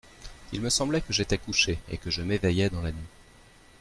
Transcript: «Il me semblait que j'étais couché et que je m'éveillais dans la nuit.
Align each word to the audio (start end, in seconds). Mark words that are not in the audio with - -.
«Il 0.51 0.61
me 0.61 0.71
semblait 0.71 1.01
que 1.01 1.13
j'étais 1.13 1.37
couché 1.37 1.77
et 1.91 1.99
que 1.99 2.09
je 2.09 2.23
m'éveillais 2.23 2.71
dans 2.71 2.81
la 2.81 2.91
nuit. 2.91 3.07